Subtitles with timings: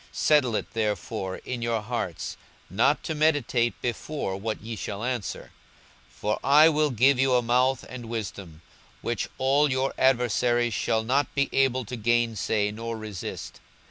[0.09, 2.35] 42:021:014 Settle it therefore in your hearts,
[2.71, 5.51] not to meditate before what ye shall answer:
[6.09, 8.63] 42:021:015 For I will give you a mouth and wisdom,
[9.03, 13.59] which all your adversaries shall not be able to gainsay nor resist.